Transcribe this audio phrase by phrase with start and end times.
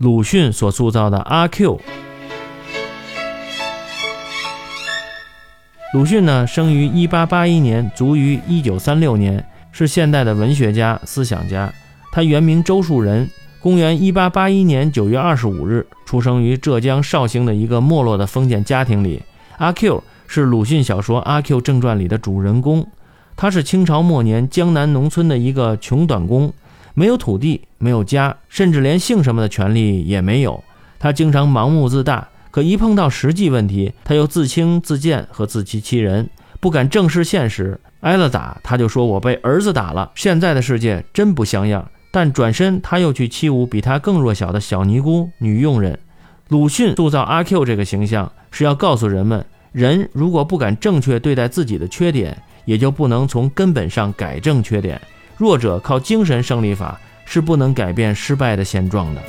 [0.00, 1.78] 鲁迅所塑造的阿 Q。
[5.92, 11.70] 鲁迅呢，生于一八八一年，卒于一九三六年，是现代的文学家、思想家。
[12.12, 13.28] 他原名周树人，
[13.60, 19.22] 公元一八八一年九月二十五日出生于浙江绍兴的一个没落的封建家庭里。
[19.58, 22.88] 阿 Q 是鲁迅小说《阿 Q 正传》里的主人公，
[23.36, 26.50] 他是清朝末年江南农村的一个穷短工，
[26.94, 30.62] 没有土地，没有家，甚至连姓什么的权利也没有。
[30.98, 32.28] 他经常盲目自大。
[32.50, 37.78] 可一碰到实际问题，他又自轻自贱和自欺欺人，不敢正视现实。
[38.00, 40.10] 挨了打，他就说我被儿子打了。
[40.16, 41.88] 现在的世界真不像样。
[42.10, 45.96] 但转身他又去欺侮比他更弱小的小尼姑、女佣人。
[46.48, 55.00] 鲁迅塑造阿 Q 这个形象，是要告诉人们：人如果不敢正确对待自己的缺点，也就不能从根本上改正缺点。
[55.40, 59.22] 弱者靠精神胜利法是不能改变失败的现状的。